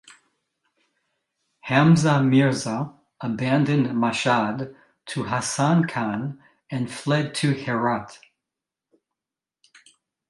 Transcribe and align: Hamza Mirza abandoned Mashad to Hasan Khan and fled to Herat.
Hamza 1.59 2.23
Mirza 2.23 2.91
abandoned 3.21 3.85
Mashad 3.89 4.75
to 5.05 5.23
Hasan 5.25 5.87
Khan 5.87 6.41
and 6.71 6.89
fled 6.89 7.35
to 7.35 7.53
Herat. 7.53 8.17